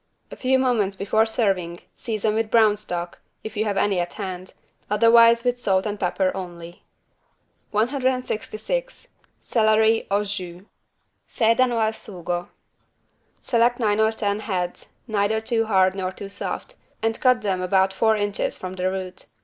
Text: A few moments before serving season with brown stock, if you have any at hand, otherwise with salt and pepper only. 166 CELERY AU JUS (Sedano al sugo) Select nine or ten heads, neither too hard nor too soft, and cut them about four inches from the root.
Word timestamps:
A 0.31 0.35
few 0.35 0.57
moments 0.57 0.95
before 0.95 1.27
serving 1.27 1.81
season 1.95 2.33
with 2.33 2.49
brown 2.49 2.75
stock, 2.75 3.19
if 3.43 3.55
you 3.55 3.65
have 3.65 3.77
any 3.77 3.99
at 3.99 4.13
hand, 4.13 4.53
otherwise 4.89 5.43
with 5.43 5.61
salt 5.61 5.85
and 5.85 5.99
pepper 5.99 6.31
only. 6.33 6.81
166 7.69 9.09
CELERY 9.43 10.07
AU 10.09 10.23
JUS 10.23 10.63
(Sedano 11.29 11.79
al 11.79 11.91
sugo) 11.91 12.49
Select 13.41 13.79
nine 13.79 13.99
or 13.99 14.11
ten 14.11 14.39
heads, 14.39 14.87
neither 15.05 15.39
too 15.39 15.67
hard 15.67 15.93
nor 15.93 16.11
too 16.11 16.29
soft, 16.29 16.73
and 17.03 17.19
cut 17.21 17.43
them 17.43 17.61
about 17.61 17.93
four 17.93 18.15
inches 18.15 18.57
from 18.57 18.73
the 18.73 18.89
root. 18.89 19.27